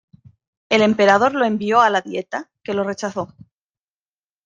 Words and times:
El 0.69 0.81
emperador 0.81 1.35
lo 1.35 1.45
envió 1.45 1.79
a 1.79 1.91
la 1.91 2.01
Dieta, 2.01 2.49
que 2.63 2.73
lo 2.73 2.83
rechazó. 2.83 3.35